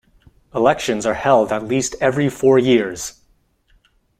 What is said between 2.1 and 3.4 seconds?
four years.